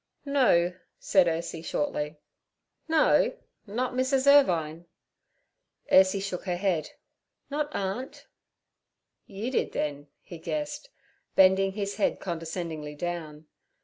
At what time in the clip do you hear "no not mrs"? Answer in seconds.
2.87-4.25